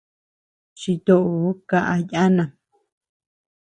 Chito 0.79 1.15
kaʼa 1.69 1.95
yanam. 2.11 2.49